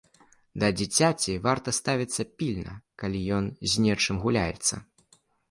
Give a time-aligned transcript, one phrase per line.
[0.61, 2.73] Да дзіцяці варта ставіцца пільна,
[3.05, 4.75] калі ён з нечым гуляецца.